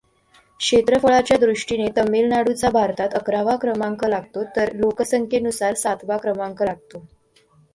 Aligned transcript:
क्षेत्रफळाच्या 0.59 1.37
दृष्टीने 1.37 1.87
तमिळनाडूचा 1.97 2.69
भारतात 2.69 3.13
अकरावा 3.15 3.55
क्रमांक 3.55 4.05
लागतो 4.05 4.43
तर 4.55 4.73
लोकसंख्येनुसार 4.75 5.73
सातवा 5.75 6.17
क्रमांक 6.17 6.63
लागतो. 6.63 7.05